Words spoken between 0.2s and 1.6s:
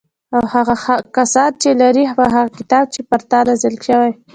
او هغه کسان